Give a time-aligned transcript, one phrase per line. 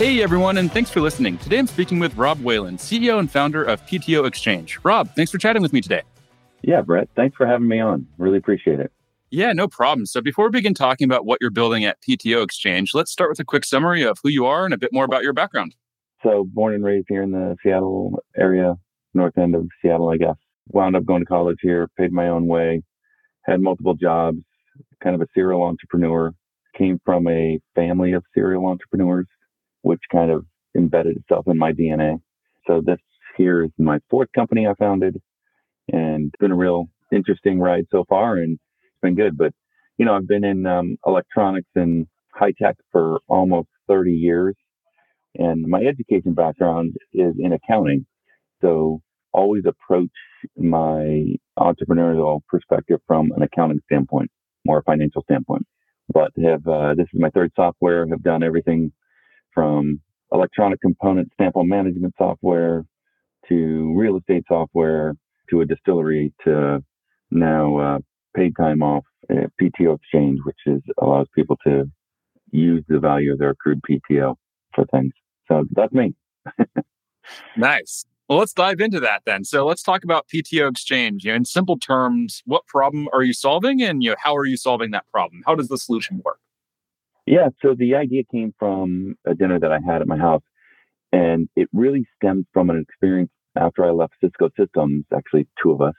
[0.00, 1.36] Hey everyone, and thanks for listening.
[1.36, 4.78] Today I'm speaking with Rob Whalen, CEO and founder of PTO Exchange.
[4.82, 6.00] Rob, thanks for chatting with me today.
[6.62, 8.06] Yeah, Brett, thanks for having me on.
[8.16, 8.90] Really appreciate it.
[9.28, 10.06] Yeah, no problem.
[10.06, 13.40] So before we begin talking about what you're building at PTO Exchange, let's start with
[13.40, 15.74] a quick summary of who you are and a bit more about your background.
[16.22, 18.76] So, born and raised here in the Seattle area,
[19.12, 20.36] north end of Seattle, I guess.
[20.68, 22.82] Wound up going to college here, paid my own way,
[23.42, 24.38] had multiple jobs,
[25.02, 26.32] kind of a serial entrepreneur.
[26.74, 29.26] Came from a family of serial entrepreneurs
[29.82, 30.44] which kind of
[30.76, 32.20] embedded itself in my DNA.
[32.66, 32.98] So this
[33.36, 35.20] here is my fourth company I founded
[35.92, 39.36] and it's been a real interesting ride so far and it's been good.
[39.36, 39.52] But,
[39.98, 44.54] you know, I've been in um, electronics and high tech for almost 30 years
[45.36, 48.06] and my education background is in accounting.
[48.60, 49.00] So
[49.32, 50.10] always approach
[50.56, 54.30] my entrepreneurial perspective from an accounting standpoint,
[54.66, 55.66] more financial standpoint.
[56.12, 58.06] But have uh, this is my third software.
[58.08, 58.92] Have done everything
[59.54, 60.00] from
[60.32, 62.84] electronic component sample management software
[63.48, 65.14] to real estate software
[65.48, 66.82] to a distillery to
[67.30, 67.98] now uh,
[68.36, 71.84] paid time off uh, PTO exchange, which is allows people to
[72.52, 74.34] use the value of their accrued PTO
[74.74, 75.12] for things.
[75.48, 76.14] So that's me.
[77.56, 78.04] nice.
[78.28, 79.44] Well, let's dive into that then.
[79.44, 81.24] So let's talk about PTO exchange.
[81.24, 84.46] You know, in simple terms, what problem are you solving, and you know, how are
[84.46, 85.42] you solving that problem?
[85.46, 86.39] How does the solution work?
[87.30, 90.42] Yeah, so the idea came from a dinner that I had at my house,
[91.12, 95.80] and it really stemmed from an experience after I left Cisco Systems, actually, two of
[95.80, 95.94] us,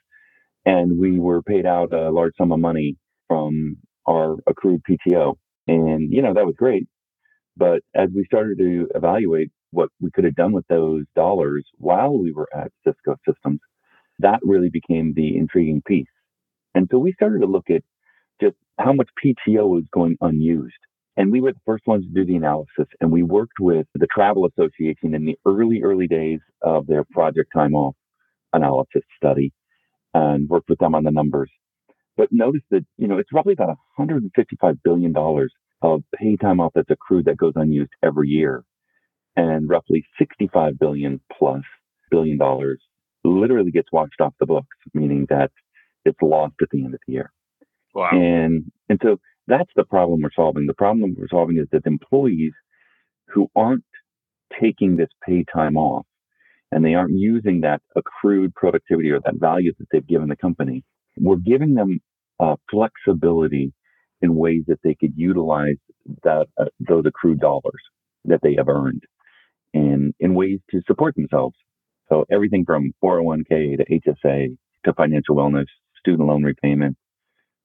[0.65, 2.97] and we were paid out a large sum of money
[3.29, 5.35] from our accrued PTO.
[5.69, 6.89] And, you know, that was great.
[7.55, 12.17] But as we started to evaluate what we could have done with those dollars while
[12.17, 13.61] we were at Cisco Systems,
[14.19, 16.07] that really became the intriguing piece.
[16.75, 17.83] And so we started to look at
[18.41, 20.73] just how much PTO was going unused.
[21.17, 22.87] And we were the first ones to do the analysis.
[22.99, 27.49] And we worked with the Travel Association in the early, early days of their Project
[27.53, 27.95] Time Off
[28.53, 29.51] analysis study
[30.13, 31.49] and worked with them on the numbers.
[32.17, 35.13] But notice that, you know, it's roughly about $155 billion
[35.81, 38.63] of paid time off that's accrued that goes unused every year.
[39.35, 41.63] And roughly 65 billion plus
[42.09, 42.81] billion dollars
[43.23, 45.51] literally gets washed off the books, meaning that
[46.03, 47.31] it's lost at the end of the year.
[47.93, 48.09] Wow.
[48.11, 49.19] And, and so
[49.51, 50.65] that's the problem we're solving.
[50.65, 52.53] The problem we're solving is that employees
[53.27, 53.83] who aren't
[54.59, 56.05] taking this paid time off
[56.71, 60.83] and they aren't using that accrued productivity or that value that they've given the company,
[61.17, 61.99] we're giving them
[62.39, 63.73] uh, flexibility
[64.21, 65.75] in ways that they could utilize
[66.23, 67.83] that uh, those accrued dollars
[68.25, 69.03] that they have earned
[69.73, 71.55] and in ways to support themselves.
[72.07, 75.67] So everything from 401k to HSA to financial wellness,
[75.99, 76.97] student loan repayment,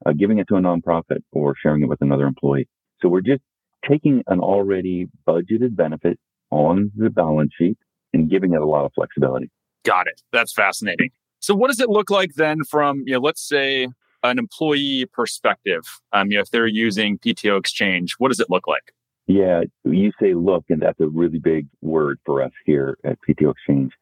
[0.05, 2.69] uh, giving it to a nonprofit or sharing it with another employee.
[3.01, 3.43] So we're just
[3.89, 6.19] taking an already budgeted benefit
[6.51, 7.79] on the balance sheet
[8.13, 9.51] and giving it a lot of flexibility.
[9.85, 10.23] Got it.
[10.33, 11.11] That's fascinating.
[11.39, 13.89] So what does it look like then from, you know, let's say
[14.23, 15.85] an employee perspective?
[16.13, 18.93] Um, you know, if they're using PTO exchange, what does it look like?
[19.27, 23.51] Yeah, you say look, and that's a really big word for us here at PTO
[23.51, 23.93] Exchange.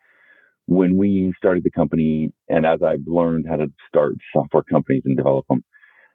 [0.67, 5.17] When we started the company, and as I've learned how to start software companies and
[5.17, 5.65] develop them,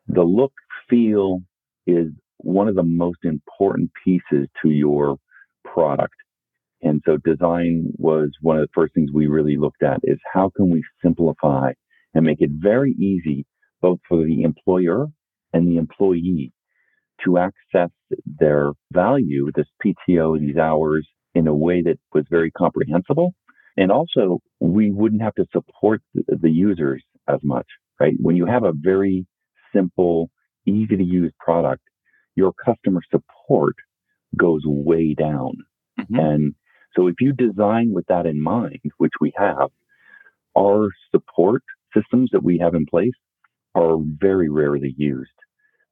[0.09, 0.53] the look
[0.89, 1.41] feel
[1.87, 5.17] is one of the most important pieces to your
[5.63, 6.15] product.
[6.81, 10.51] And so design was one of the first things we really looked at is how
[10.55, 11.73] can we simplify
[12.13, 13.45] and make it very easy
[13.81, 15.07] both for the employer
[15.53, 16.51] and the employee
[17.25, 17.89] to access
[18.25, 23.33] their value, this PTO, these hours in a way that was very comprehensible.
[23.77, 27.67] And also we wouldn't have to support the users as much,
[27.99, 28.15] right?
[28.19, 29.25] When you have a very
[29.73, 30.29] simple,
[30.67, 31.83] easy to use product,
[32.35, 33.75] your customer support
[34.37, 35.57] goes way down.
[35.99, 36.19] Mm-hmm.
[36.19, 36.55] And
[36.95, 39.69] so if you design with that in mind, which we have,
[40.57, 41.63] our support
[41.95, 43.13] systems that we have in place
[43.75, 45.29] are very rarely used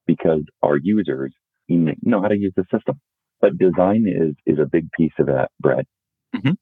[0.06, 1.32] because our users
[1.68, 3.00] know how to use the system.
[3.40, 5.86] But design is is a big piece of that, Brett.
[6.34, 6.52] Mm-hmm.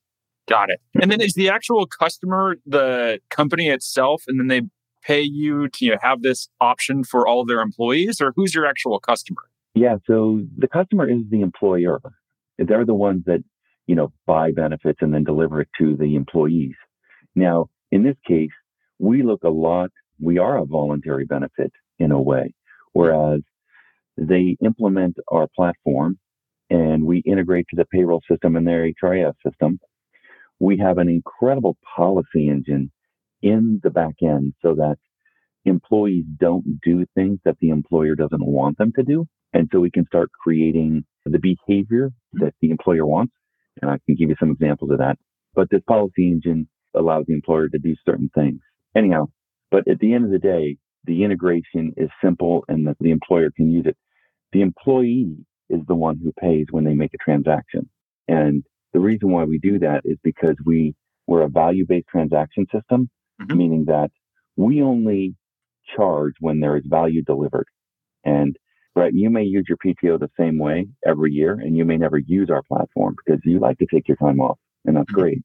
[0.48, 0.80] Got it.
[1.00, 4.62] And then is the actual customer the company itself, and then they
[5.06, 8.54] pay you to you know, have this option for all of their employees, or who's
[8.54, 9.42] your actual customer?
[9.74, 12.00] Yeah, so the customer is the employer.
[12.58, 13.42] They're the ones that
[13.86, 16.74] you know, buy benefits and then deliver it to the employees.
[17.34, 18.50] Now, in this case,
[18.98, 22.54] we look a lot, we are a voluntary benefit in a way,
[22.92, 23.42] whereas
[24.16, 26.18] they implement our platform
[26.68, 29.78] and we integrate to the payroll system and their HRIS system.
[30.58, 32.90] We have an incredible policy engine
[33.46, 34.96] in the back end so that
[35.64, 39.26] employees don't do things that the employer doesn't want them to do.
[39.52, 43.32] And so we can start creating the behavior that the employer wants.
[43.80, 45.16] And I can give you some examples of that.
[45.54, 48.60] But this policy engine allows the employer to do certain things.
[48.96, 49.26] Anyhow,
[49.70, 53.50] but at the end of the day, the integration is simple and that the employer
[53.54, 53.96] can use it.
[54.52, 55.36] The employee
[55.68, 57.88] is the one who pays when they make a transaction.
[58.28, 60.94] And the reason why we do that is because we,
[61.26, 63.10] we're a value based transaction system,
[63.40, 63.56] mm-hmm.
[63.56, 64.10] meaning that
[64.56, 65.34] we only
[65.96, 67.66] charge when there is value delivered.
[68.24, 68.56] And
[68.94, 72.18] right, you may use your PTO the same way every year, and you may never
[72.18, 75.20] use our platform because you like to take your time off, and that's mm-hmm.
[75.20, 75.42] great.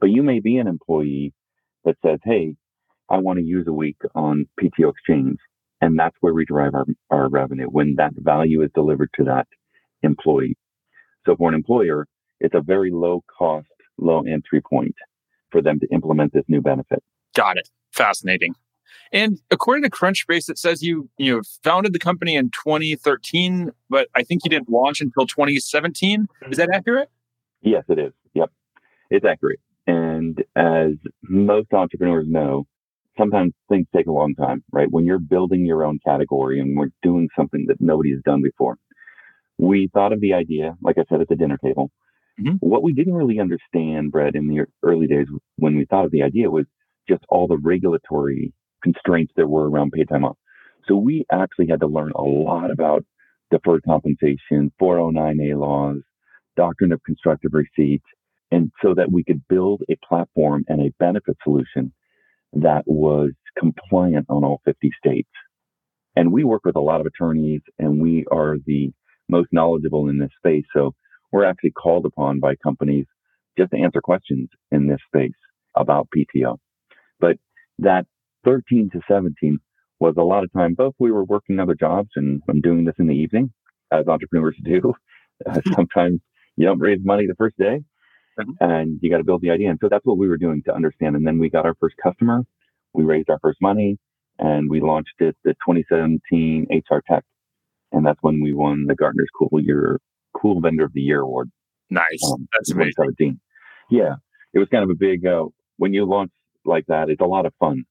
[0.00, 1.32] But you may be an employee
[1.84, 2.56] that says, Hey,
[3.10, 5.38] I want to use a week on PTO exchange.
[5.80, 9.46] And that's where we derive our, our revenue when that value is delivered to that
[10.02, 10.56] employee.
[11.26, 12.06] So for an employer,
[12.38, 13.68] it's a very low cost,
[13.98, 14.94] low entry point
[15.50, 17.02] for them to implement this new benefit.
[17.40, 17.70] Got it.
[17.92, 18.54] Fascinating.
[19.12, 24.08] And according to Crunchbase, it says you you know, founded the company in 2013, but
[24.14, 26.26] I think you didn't launch until 2017.
[26.50, 27.08] Is that accurate?
[27.62, 28.12] Yes, it is.
[28.34, 28.50] Yep,
[29.08, 29.58] it's accurate.
[29.86, 30.92] And as
[31.22, 32.66] most entrepreneurs know,
[33.16, 34.88] sometimes things take a long time, right?
[34.90, 38.76] When you're building your own category and we're doing something that nobody has done before,
[39.56, 41.90] we thought of the idea, like I said at the dinner table.
[42.38, 42.56] Mm-hmm.
[42.60, 45.26] What we didn't really understand, Brett, in the early days
[45.56, 46.66] when we thought of the idea was
[47.08, 48.52] just all the regulatory
[48.82, 50.36] constraints there were around paid time off.
[50.86, 53.04] So we actually had to learn a lot about
[53.50, 55.98] deferred compensation, 409A laws,
[56.56, 58.02] doctrine of constructive receipt,
[58.50, 61.92] and so that we could build a platform and a benefit solution
[62.52, 65.30] that was compliant on all 50 states.
[66.16, 68.90] And we work with a lot of attorneys and we are the
[69.28, 70.64] most knowledgeable in this space.
[70.74, 70.94] So
[71.30, 73.06] we're actually called upon by companies
[73.56, 75.30] just to answer questions in this space
[75.76, 76.56] about PTO.
[77.20, 77.38] But
[77.78, 78.06] that
[78.44, 79.58] 13 to 17
[79.98, 80.74] was a lot of time.
[80.74, 83.52] Both we were working other jobs and I'm doing this in the evening
[83.92, 84.94] as entrepreneurs do.
[85.50, 86.20] Uh, sometimes
[86.56, 87.82] you don't raise money the first day
[88.38, 88.50] mm-hmm.
[88.60, 89.70] and you got to build the idea.
[89.70, 91.16] And so that's what we were doing to understand.
[91.16, 92.44] And then we got our first customer.
[92.92, 93.98] We raised our first money
[94.38, 97.24] and we launched it the 2017 HR Tech
[97.92, 100.00] and that's when we won the Gartner's Cool Year
[100.34, 101.50] Cool Vendor of the Year award.
[101.90, 103.40] Nice, um, that's amazing.
[103.90, 104.14] Yeah,
[104.54, 105.46] it was kind of a big uh,
[105.78, 106.30] when you launch
[106.64, 107.10] like that.
[107.10, 107.84] It's a lot of fun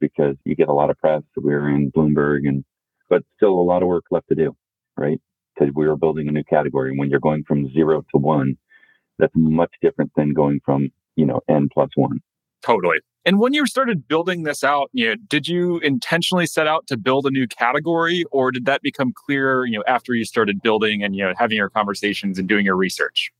[0.00, 1.22] because you get a lot of press.
[1.36, 2.64] We are in Bloomberg, and
[3.08, 4.56] but still a lot of work left to do,
[4.96, 5.20] right?
[5.54, 6.90] Because we were building a new category.
[6.90, 8.56] And when you're going from zero to one,
[9.18, 12.20] that's much different than going from you know n plus one.
[12.62, 12.98] Totally.
[13.24, 16.96] And when you started building this out, you know, did you intentionally set out to
[16.96, 21.02] build a new category, or did that become clear, you know, after you started building
[21.02, 23.30] and you know having your conversations and doing your research?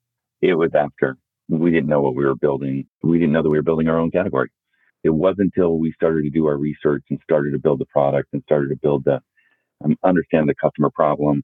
[0.40, 1.16] It was after
[1.48, 2.86] we didn't know what we were building.
[3.02, 4.50] We didn't know that we were building our own category.
[5.04, 8.28] It wasn't until we started to do our research and started to build the product
[8.32, 9.20] and started to build the
[9.84, 11.42] um, understand the customer problem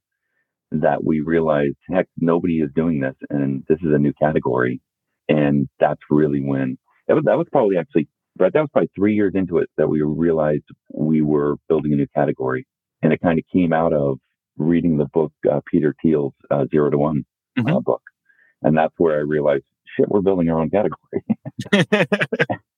[0.73, 4.81] that we realized, heck, nobody is doing this, and this is a new category.
[5.29, 9.15] And that's really when that was, that was probably actually but that was probably three
[9.15, 12.67] years into it that we realized we were building a new category.
[13.03, 14.19] And it kind of came out of
[14.57, 17.25] reading the book, uh, Peter Thiel's uh, Zero to One
[17.57, 17.77] uh, mm-hmm.
[17.77, 18.03] uh, book.
[18.63, 19.65] And that's where I realized,
[19.97, 21.25] shit, we're building our own category.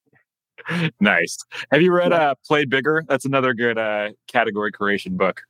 [1.00, 1.38] nice.
[1.70, 3.02] Have you read uh, Play Bigger?
[3.08, 5.42] That's another good uh, category creation book.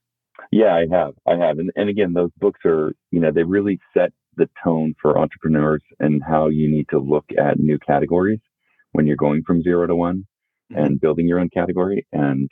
[0.52, 1.14] Yeah, I have.
[1.26, 1.58] I have.
[1.58, 5.82] And, and again, those books are, you know, they really set the tone for entrepreneurs
[5.99, 8.40] and how you need to look at new categories
[8.92, 10.26] when you're going from zero to one
[10.73, 10.85] mm-hmm.
[10.85, 12.06] and building your own category.
[12.12, 12.50] And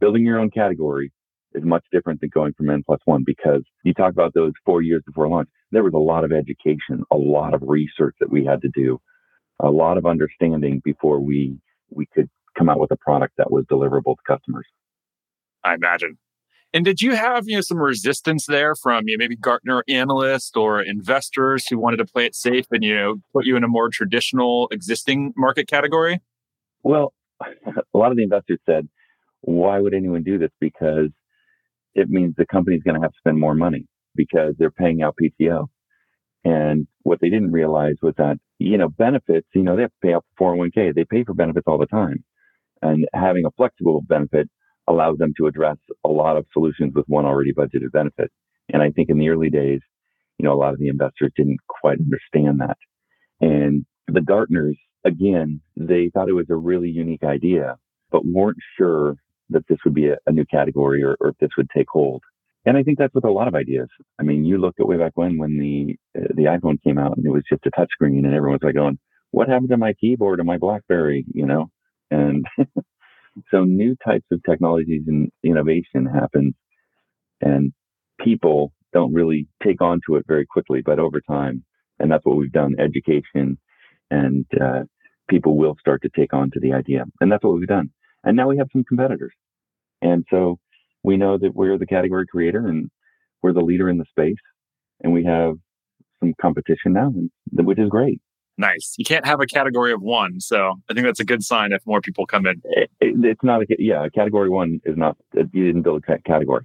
[0.00, 1.12] building your own category
[1.54, 4.82] is much different than going from N plus one because you talk about those four
[4.82, 5.48] years before launch.
[5.70, 9.00] There was a lot of education, a lot of research that we had to do,
[9.58, 11.58] a lot of understanding before we
[11.94, 14.66] we could come out with a product that was deliverable to customers.
[15.64, 16.18] I imagine.
[16.74, 20.56] And did you have you know some resistance there from you know, maybe Gartner analysts
[20.56, 23.68] or investors who wanted to play it safe and you know put you in a
[23.68, 26.20] more traditional existing market category?
[26.82, 28.88] Well, a lot of the investors said,
[29.42, 31.10] "Why would anyone do this?" Because
[31.94, 35.16] it means the company's going to have to spend more money because they're paying out
[35.22, 35.66] PTO.
[36.44, 40.06] And what they didn't realize was that you know benefits, you know, they have to
[40.06, 40.94] pay out for 401k.
[40.94, 42.24] They pay for benefits all the time,
[42.80, 44.48] and having a flexible benefit
[44.88, 48.30] allows them to address a lot of solutions with one already budgeted benefit.
[48.72, 49.80] And I think in the early days,
[50.38, 52.76] you know, a lot of the investors didn't quite understand that.
[53.40, 57.76] And the Gartners, again, they thought it was a really unique idea,
[58.10, 59.16] but weren't sure
[59.50, 62.22] that this would be a, a new category or, or if this would take hold.
[62.64, 63.88] And I think that's with a lot of ideas.
[64.20, 67.16] I mean, you look at way back when, when the uh, the iPhone came out
[67.16, 68.98] and it was just a touchscreen, and everyone was like going,
[69.32, 71.70] "What happened to my keyboard and my BlackBerry?" You know,
[72.10, 72.46] and
[73.50, 76.54] so new types of technologies and innovation happens,
[77.40, 77.72] and
[78.20, 81.64] people don't really take on to it very quickly, but over time,
[81.98, 83.58] and that's what we've done, education,
[84.10, 84.82] and uh,
[85.28, 87.90] people will start to take on to the idea, and that's what we've done.
[88.22, 89.32] And now we have some competitors,
[90.00, 90.60] and so
[91.02, 92.90] we know that we're the category creator and
[93.42, 94.36] we're the leader in the space,
[95.02, 95.54] and we have
[96.20, 97.12] some competition now,
[97.50, 98.20] which is great.
[98.58, 98.94] Nice.
[98.98, 101.84] You can't have a category of one, so I think that's a good sign if
[101.86, 102.60] more people come in.
[102.64, 104.06] It, it, it's not a yeah.
[104.14, 105.16] Category one is not.
[105.36, 106.64] Eh, you didn't build a category.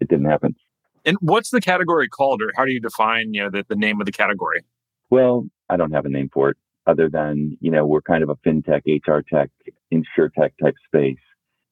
[0.00, 0.56] It didn't happen.
[1.04, 4.00] And what's the category called, or how do you define you know the, the name
[4.00, 4.62] of the category?
[5.10, 8.28] Well, I don't have a name for it other than you know we're kind of
[8.28, 9.50] a fintech, HR tech,
[9.90, 11.22] insure tech type space,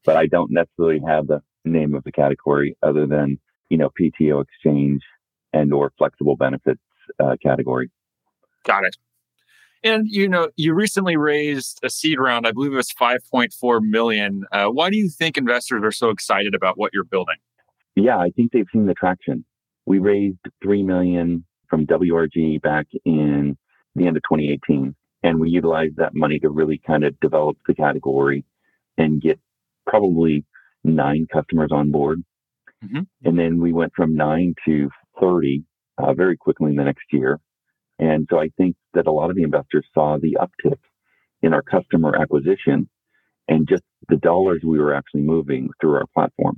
[0.05, 3.39] but I don't necessarily have the name of the category other than
[3.69, 5.03] you know PTO exchange
[5.53, 6.81] and or flexible benefits
[7.19, 7.91] uh, category.
[8.65, 8.97] Got it.
[9.83, 12.47] And you know, you recently raised a seed round.
[12.47, 14.45] I believe it was 5.4 million.
[14.53, 17.37] Uh, why do you think investors are so excited about what you're building?
[17.97, 19.45] Yeah, I think they've seen the traction.
[19.87, 23.57] We raised three million from WRG back in
[23.95, 27.75] the end of 2018, and we utilized that money to really kind of develop the
[27.75, 28.45] category
[28.99, 29.41] and get
[29.87, 30.45] probably
[30.85, 32.23] nine customers on board.
[32.85, 33.01] Mm-hmm.
[33.25, 34.89] And then we went from nine to
[35.21, 35.65] 30
[35.99, 37.39] uh, very quickly in the next year.
[37.99, 40.79] And so I think that a lot of the investors saw the uptick
[41.43, 42.89] in our customer acquisition
[43.49, 46.57] and just the dollars we were actually moving through our platform.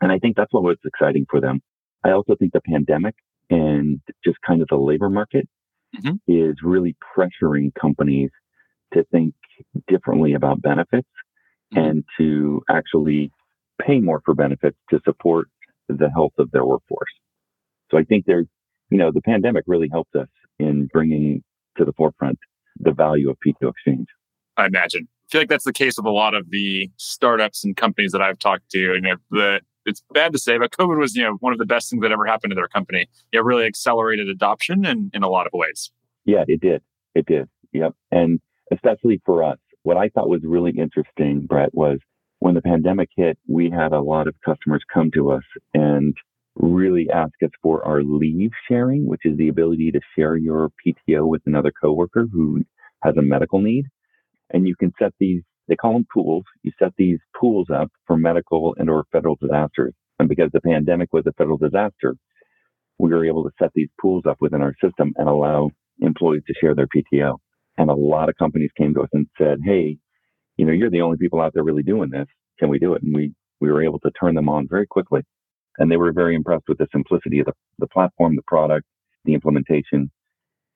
[0.00, 1.62] And I think that's what was exciting for them.
[2.04, 3.14] I also think the pandemic
[3.48, 5.48] and just kind of the labor market
[5.96, 6.16] mm-hmm.
[6.26, 8.30] is really pressuring companies
[8.94, 9.34] to think
[9.88, 11.08] differently about benefits
[11.72, 11.78] mm-hmm.
[11.78, 13.30] and to actually
[13.80, 15.48] pay more for benefits to support
[15.88, 17.10] the health of their workforce.
[17.90, 18.46] So I think there's,
[18.90, 21.42] you know, the pandemic really helped us in bringing
[21.76, 22.38] to the forefront
[22.78, 24.06] the value of PTO Exchange.
[24.56, 25.08] I imagine.
[25.10, 28.22] I feel like that's the case with a lot of the startups and companies that
[28.22, 28.78] I've talked to.
[28.78, 31.66] You know, the, it's bad to say, but COVID was, you know, one of the
[31.66, 33.08] best things that ever happened to their company.
[33.32, 35.90] It really accelerated adoption in, in a lot of ways.
[36.24, 36.82] Yeah, it did.
[37.14, 37.48] It did.
[37.72, 37.94] Yep.
[38.10, 41.98] And especially for us, what I thought was really interesting, Brett, was
[42.38, 46.14] when the pandemic hit, we had a lot of customers come to us and
[46.56, 51.26] really ask us for our leave sharing, which is the ability to share your PTO
[51.26, 52.62] with another coworker who
[53.02, 53.86] has a medical need.
[54.50, 56.44] And you can set these, they call them pools.
[56.62, 59.94] You set these pools up for medical and or federal disasters.
[60.18, 62.16] And because the pandemic was a federal disaster,
[62.98, 65.70] we were able to set these pools up within our system and allow
[66.00, 67.38] employees to share their PTO.
[67.82, 69.98] And a lot of companies came to us and said, Hey,
[70.56, 72.26] you know, you're the only people out there really doing this.
[72.58, 73.02] Can we do it?
[73.02, 75.22] And we, we were able to turn them on very quickly
[75.78, 78.86] and they were very impressed with the simplicity of the, the platform, the product,
[79.24, 80.10] the implementation.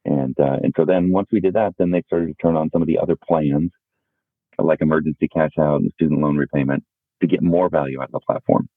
[0.04, 2.70] And, uh, and so then once we did that, then they started to turn on
[2.72, 3.70] some of the other plans
[4.58, 6.82] like emergency cash out and student loan repayment
[7.20, 8.68] to get more value out of the platform.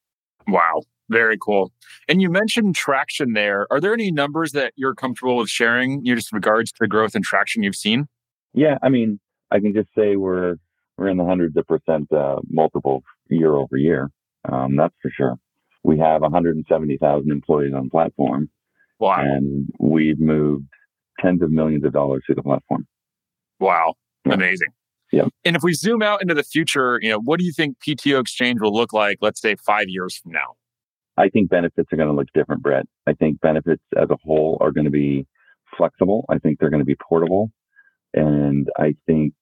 [0.48, 0.82] Wow.
[1.10, 1.72] Very cool.
[2.08, 3.66] And you mentioned traction there.
[3.72, 7.16] Are there any numbers that you're comfortable with sharing, you just regards to the growth
[7.16, 8.08] and traction you've seen?
[8.54, 9.20] Yeah, I mean,
[9.52, 10.56] I can just say we're
[10.98, 14.10] we're in the hundreds of percent uh, multiple year over year.
[14.50, 15.38] Um, that's for sure
[15.84, 18.50] we have 170,000 employees on the platform.
[19.00, 19.22] Wow.
[19.22, 20.68] And we've moved
[21.20, 22.86] tens of millions of dollars through the platform.
[23.60, 23.94] Wow.
[24.26, 24.34] Yeah.
[24.34, 24.68] Amazing.
[25.12, 25.26] Yeah.
[25.44, 28.20] And if we zoom out into the future, you know, what do you think PTO
[28.20, 30.56] Exchange will look like, let's say five years from now?
[31.18, 32.86] I think benefits are going to look different, Brett.
[33.08, 35.26] I think benefits as a whole are going to be
[35.78, 36.26] flexible.
[36.30, 37.52] I think they're going to be portable.
[38.14, 39.34] And I think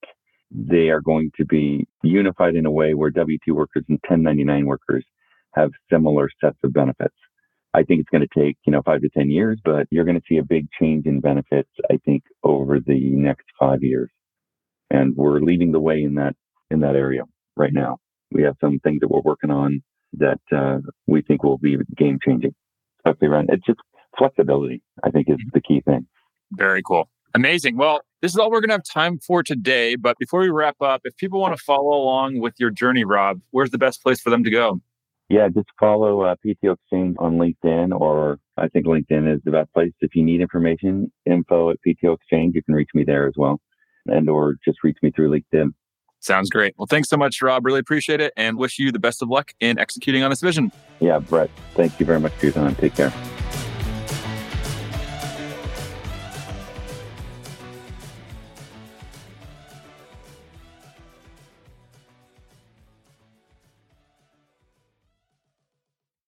[0.51, 4.65] they are going to be unified in a way where W 2 workers and 1099
[4.65, 5.05] workers
[5.55, 7.15] have similar sets of benefits.
[7.73, 10.19] I think it's going to take, you know, five to 10 years, but you're going
[10.19, 14.09] to see a big change in benefits, I think, over the next five years.
[14.89, 16.35] And we're leading the way in that,
[16.71, 17.23] in that area
[17.55, 17.97] right now.
[18.31, 19.83] We have some things that we're working on
[20.13, 22.55] that uh, we think will be game changing.
[23.05, 23.79] Especially around, it's just
[24.17, 26.07] flexibility, I think, is the key thing.
[26.51, 27.09] Very cool.
[27.33, 27.77] Amazing.
[27.77, 29.95] Well, this is all we're going to have time for today.
[29.95, 33.41] But before we wrap up, if people want to follow along with your journey, Rob,
[33.51, 34.81] where's the best place for them to go?
[35.29, 39.73] Yeah, just follow uh, PTO Exchange on LinkedIn, or I think LinkedIn is the best
[39.73, 39.91] place.
[39.99, 43.59] If you need information, info at PTO Exchange, you can reach me there as well,
[44.05, 45.73] and or just reach me through LinkedIn.
[46.21, 46.75] Sounds great.
[46.77, 47.65] Well, thanks so much, Rob.
[47.65, 50.71] Really appreciate it, and wish you the best of luck in executing on this vision.
[51.01, 51.49] Yeah, Brett.
[51.75, 52.75] Thank you very much for your time.
[52.75, 53.13] Take care.